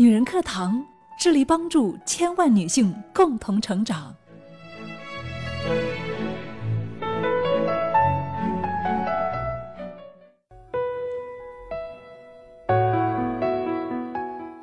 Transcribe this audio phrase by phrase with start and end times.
[0.00, 0.80] 女人课堂
[1.18, 4.14] 致力帮助千万女性共同成长。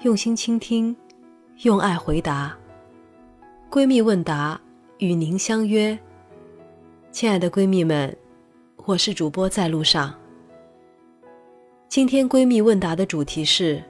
[0.04, 0.96] 用心倾听，
[1.64, 2.57] 用爱回答。
[3.70, 4.57] 闺蜜问答
[5.00, 6.00] 与您相约，
[7.11, 8.18] 亲爱的闺蜜们，
[8.86, 10.15] 我是主播在路上。
[11.89, 13.83] 今天闺蜜问答的主题是：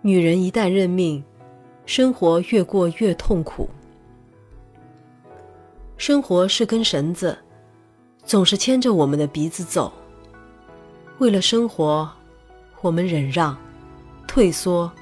[0.00, 1.22] 女人一旦认命，
[1.84, 3.68] 生活越过越痛苦。
[5.96, 7.36] 生活是根绳子，
[8.24, 9.92] 总是牵着我们的鼻子走。
[11.18, 12.08] 为了生活，
[12.80, 13.56] 我们忍让。
[14.26, 14.92] 退缩、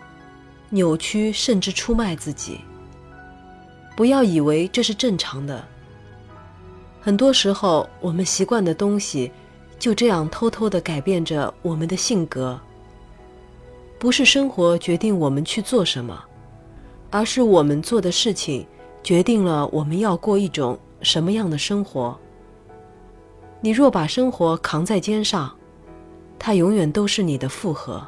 [0.71, 2.61] 扭曲，甚至出卖自己。
[3.95, 5.63] 不要以为这是正常的。
[7.03, 9.31] 很多时候，我们习惯的东西，
[9.79, 12.59] 就这样偷偷的改变着我们的性格。
[13.99, 16.23] 不是生活决定我们去做什么，
[17.11, 18.67] 而是我们做的事情
[19.03, 22.19] 决定了我们要过一种什么样的生活。
[23.61, 25.51] 你若把生活扛在肩上，
[26.39, 28.07] 它永远都是你的负荷。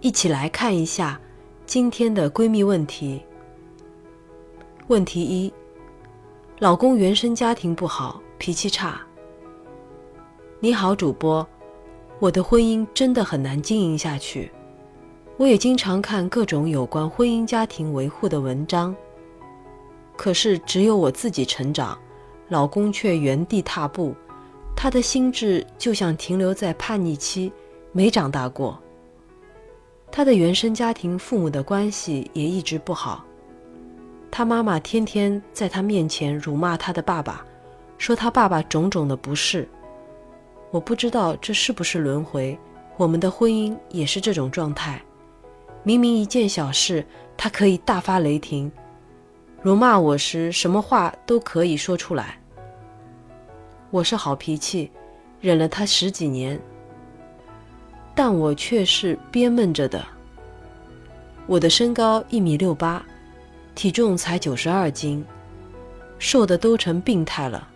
[0.00, 1.18] 一起来看一下
[1.64, 3.22] 今天的闺蜜问题。
[4.88, 5.52] 问题一：
[6.58, 9.00] 老公原生家庭不好，脾气差。
[10.60, 11.46] 你好，主播，
[12.18, 14.50] 我的婚姻真的很难经营下去。
[15.36, 18.96] 我也经常看各种有关婚姻家庭维护的文章，
[20.16, 21.98] 可是只有我自己成长，
[22.48, 24.14] 老公却原地踏步，
[24.74, 27.52] 他的心智就像停留在叛逆期，
[27.92, 28.80] 没长大过。
[30.10, 33.22] 他的原生家庭父母的关系也一直不好，
[34.30, 37.44] 他妈妈天天在他面前辱骂他的爸爸，
[37.98, 39.68] 说他爸爸种种的不是。
[40.76, 42.58] 我不知道这是不是轮回，
[42.98, 45.00] 我们的婚姻也是这种状态。
[45.82, 47.02] 明明一件小事，
[47.34, 48.70] 他可以大发雷霆，
[49.62, 52.38] 辱骂我时什么话都可以说出来。
[53.90, 54.90] 我是好脾气，
[55.40, 56.60] 忍了他十几年。
[58.14, 60.04] 但我却是憋闷着的。
[61.46, 63.02] 我的身高一米六八，
[63.74, 65.24] 体重才九十二斤，
[66.18, 67.66] 瘦的都成病态了。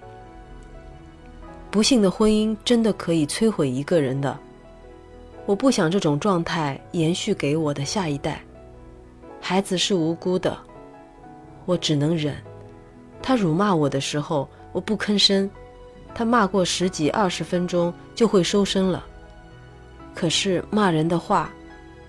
[1.70, 4.36] 不幸的婚姻真的可以摧毁一个人的。
[5.46, 8.40] 我不想这种状态延续给我的下一代。
[9.40, 10.56] 孩子是无辜的，
[11.64, 12.36] 我只能忍。
[13.22, 15.48] 他辱骂我的时候，我不吭声。
[16.12, 19.06] 他骂过十几二十分钟就会收声了。
[20.12, 21.50] 可是骂人的话，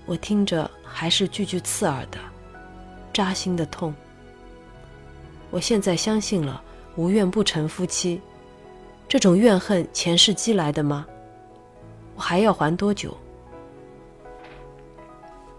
[0.06, 2.18] 我听着还是句句刺耳的，
[3.12, 3.94] 扎心的痛。
[5.50, 6.60] 我现在相信了
[6.96, 8.20] “无怨不成夫妻”，
[9.12, 11.06] 这种怨恨前世积来的吗？
[12.16, 13.14] 我还要还多久？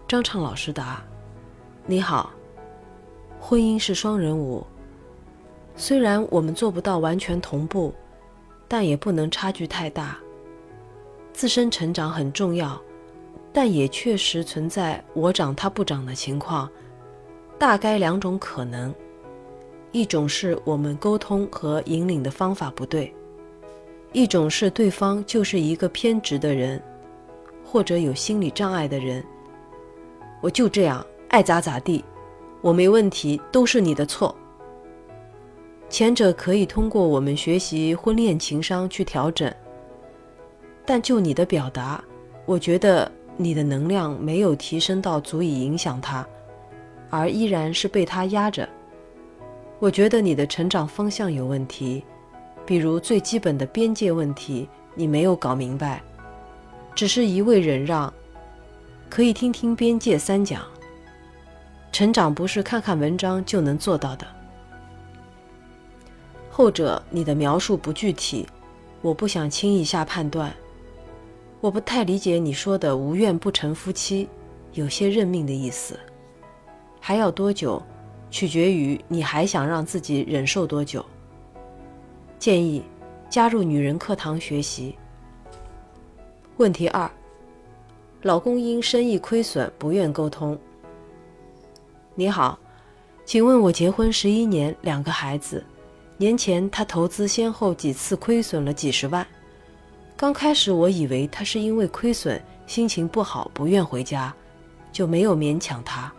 [0.08, 1.00] 张畅老师答
[1.86, 2.32] ：“你好，
[3.38, 4.66] 婚姻是双人舞，
[5.76, 7.94] 虽然我们做不到完全同步，
[8.66, 10.18] 但也不能差距太大。”
[11.32, 12.76] 自身成长很重要，
[13.52, 16.68] 但也确实存在我长他不长的情况。
[17.56, 18.92] 大概两种可能：
[19.92, 23.08] 一种是我们沟通和引领的方法不对；
[24.14, 26.80] 一种是对方就是一个偏执的人，
[27.64, 29.22] 或者有心理障碍的人。
[30.40, 32.04] 我就这样爱咋咋地，
[32.60, 34.32] 我没问题，都是你的错。
[35.90, 39.52] 前者可以通过我们学习婚恋情商去调整。
[40.86, 42.02] 但就你的表达，
[42.46, 46.24] 我觉得你的能量没有提升到足以影响他，
[47.10, 48.68] 而依然是被他压着。
[49.80, 52.04] 我觉得你的成长方向有问题，
[52.66, 56.02] 比如最基本的边界问题你没有搞明白，
[56.94, 58.12] 只是一味忍让。
[59.10, 60.62] 可以听听边界三讲。
[61.92, 64.26] 成长不是看看文章就能做到的。
[66.50, 68.46] 后者你的描述不具体，
[69.00, 70.52] 我不想轻易下判断。
[71.60, 74.28] 我不太理解你说的“无怨不成夫妻”，
[74.74, 75.98] 有些认命的意思。
[77.00, 77.80] 还要多久，
[78.30, 81.04] 取决于你还想让自己忍受多久。
[82.44, 82.82] 建议
[83.30, 84.94] 加入女人课堂学习。
[86.58, 87.10] 问题二：
[88.20, 90.54] 老公因生意亏损不愿沟通。
[92.14, 92.58] 你好，
[93.24, 95.64] 请问我结婚十一年，两个孩子，
[96.18, 99.26] 年前他投资先后几次亏损了几十万。
[100.14, 104.30] 刚开始我以为他是因为亏损，心情不好，不愿回家，
[104.92, 106.12] 就没有勉强他。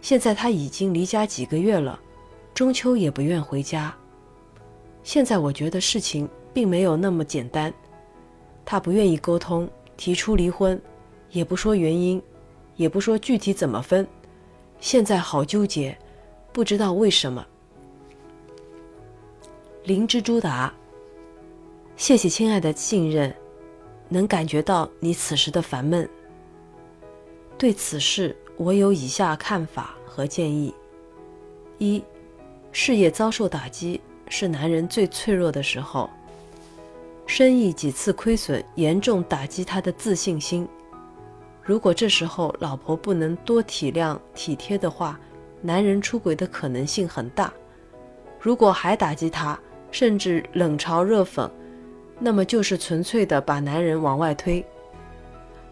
[0.00, 1.98] 现在他已经离家几个月了，
[2.54, 3.92] 中秋也不愿回家。
[5.02, 7.72] 现在我觉得事情并没有那么简单，
[8.64, 10.80] 他不愿意沟通，提出离婚，
[11.30, 12.22] 也不说原因，
[12.76, 14.06] 也不说具体怎么分。
[14.80, 15.96] 现在好纠结，
[16.52, 17.46] 不知道为什么。
[19.84, 20.72] 灵芝朱达，
[21.96, 23.34] 谢谢亲爱的信任，
[24.08, 26.08] 能感觉到你此时的烦闷。
[27.58, 30.72] 对此事，我有以下看法和建议：
[31.78, 32.02] 一，
[32.70, 34.00] 事业遭受打击
[34.34, 36.08] 是男人最脆弱的时候，
[37.26, 40.66] 生意几次亏损，严重打击他的自信心。
[41.62, 45.20] 如果这时候老婆不能多体谅体贴的话，
[45.60, 47.52] 男人出轨的可能性很大。
[48.40, 51.46] 如果还打击他，甚至冷嘲热讽，
[52.18, 54.64] 那么就是纯粹的把男人往外推。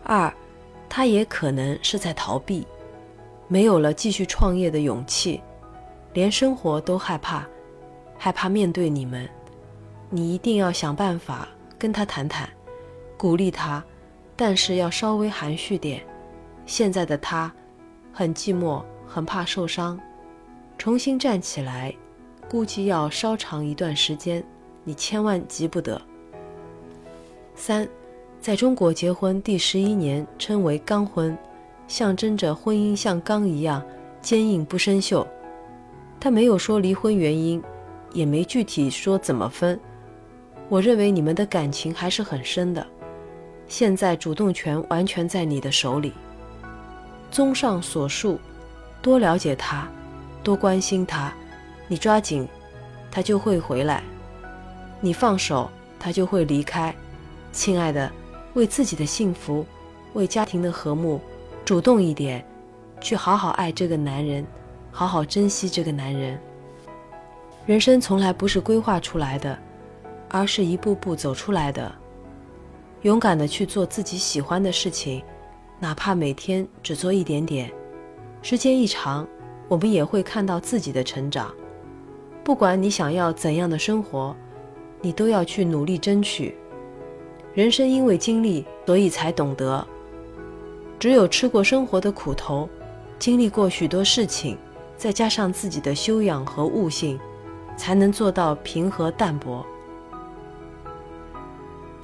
[0.04, 0.30] 二，
[0.86, 2.66] 他也可能是在逃避，
[3.48, 5.40] 没有了继续创业的勇气，
[6.12, 7.48] 连生活都害怕，
[8.22, 9.26] 害怕面对你们。
[10.10, 12.46] 你一定要想办法跟他谈谈，
[13.16, 13.82] 鼓励他，
[14.36, 16.02] 但是要稍微含蓄点。
[16.66, 17.50] 现在的他，
[18.12, 19.98] 很寂寞，很怕受伤，
[20.76, 21.94] 重新站起来。
[22.46, 24.44] 估计要稍长一段时间，
[24.84, 25.98] 你千万急不得。
[27.54, 27.88] 三，
[28.38, 31.34] 在中国结婚第十一年称为钢婚，
[31.88, 33.82] 象征着婚姻像钢一样
[34.20, 35.26] 坚硬不生锈。
[36.20, 37.62] 他没有说离婚原因，
[38.12, 39.78] 也没具体说怎么分。
[40.68, 42.86] 我认为你们的感情还是很深的。
[43.66, 46.12] 现在主动权完全在你的手里。
[47.30, 48.38] 综上所述，
[49.00, 49.88] 多了解他，
[50.42, 51.32] 多关心他。
[51.86, 52.46] 你抓紧，
[53.10, 54.00] 他就会回来；
[55.00, 56.94] 你放手，他就会离开。
[57.52, 58.10] 亲爱的，
[58.54, 59.66] 为自己的幸福，
[60.14, 61.20] 为家庭的和睦，
[61.64, 62.44] 主动一点，
[63.00, 64.46] 去好好爱这个男人，
[64.92, 66.38] 好好珍惜这个男人。
[67.70, 69.56] 人生从来不是规划出来的，
[70.28, 71.94] 而是一步步走出来的。
[73.02, 75.22] 勇敢的去做自己喜欢的事情，
[75.78, 77.70] 哪怕每天只做一点点，
[78.42, 79.24] 时间一长，
[79.68, 81.54] 我们也会看到自己的成长。
[82.42, 84.34] 不管你想要怎样的生活，
[85.00, 86.56] 你都要去努力争取。
[87.54, 89.86] 人生因为经历，所以才懂得。
[90.98, 92.68] 只有吃过生活的苦头，
[93.16, 94.58] 经历过许多事情，
[94.96, 97.16] 再加上自己的修养和悟性，
[97.80, 99.64] 才能做到平和淡泊。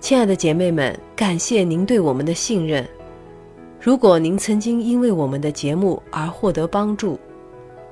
[0.00, 2.88] 亲爱的姐妹们，感谢您对我们的信任。
[3.78, 7.20] 如果您曾经因为我们的节目而获得帮助，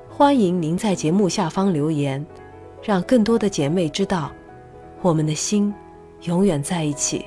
[0.09, 2.25] 欢迎您在节目下方留言，
[2.83, 4.33] 让更多的姐妹知道，
[5.03, 5.73] 我们的心
[6.23, 7.27] 永远在一起。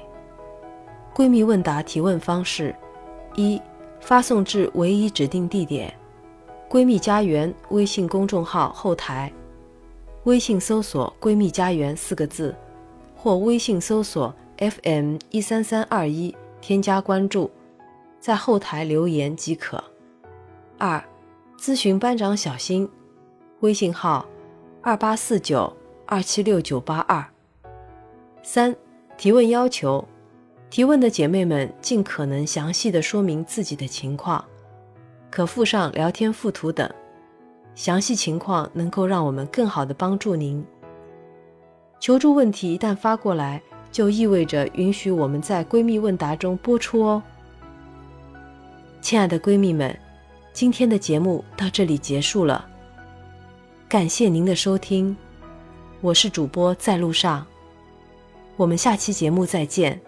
[1.14, 2.74] 闺蜜问答提问方式：
[3.36, 3.62] 一、
[4.00, 5.94] 发送至唯一指定地点
[6.68, 9.32] “闺蜜家园”微信公众号后台，
[10.28, 12.54] 微信搜索“闺蜜家园”四个字，
[13.16, 17.50] 或微信搜索 FM 一三三二一添加关注，
[18.20, 19.82] 在后台留言即可。
[20.78, 21.02] 二。
[21.58, 22.88] 咨询班长小新，
[23.62, 24.28] 微信号
[24.82, 25.74] 二八四九
[26.06, 27.26] 二七六九八二。
[28.44, 28.76] 三、
[29.18, 30.06] 提问要求：
[30.70, 34.44] 提问的姐妹们尽可能详细的说明自己的情况，
[35.32, 36.88] 可附上聊天附图等，
[37.78, 40.66] 详细情况能够让我们更好的帮助您。
[42.00, 47.22] 求助问题一旦发过来，就意味着允许我们在闺蜜问答中播出哦。
[49.00, 49.96] 亲爱的闺蜜们。
[50.54, 52.68] 今天的节目到这里结束了，
[53.88, 55.16] 感谢您的收听，
[56.02, 57.46] 我是主播在路上，
[58.56, 60.02] 我们下期节目再见。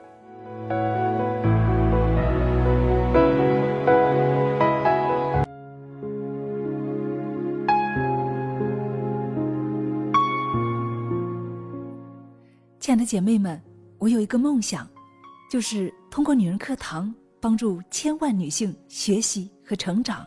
[12.90, 13.62] 亲爱的姐妹们，
[14.00, 14.90] 我有一个梦想，
[15.48, 20.26] 就是通过女人课堂帮助千万女性学习和成长。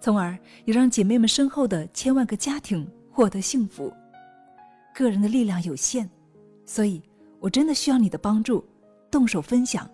[0.00, 3.92] 从而也让姐妹们身后的千万个家庭获得幸福。
[4.94, 6.08] 个人的力量有限，
[6.64, 7.02] 所以
[7.40, 8.64] 我真的需要你的帮助，
[9.10, 9.90] 动手分享，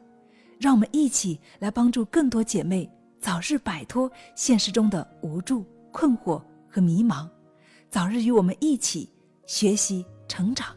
[0.61, 2.87] 让我们一起来帮助更多姐妹
[3.19, 7.26] 早日摆脱现实中的无助、困惑和迷茫，
[7.88, 9.09] 早日与我们一起
[9.47, 10.75] 学习成长。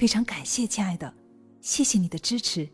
[0.00, 1.12] 非常感谢亲爱的，
[1.60, 2.66] 谢谢你的支持。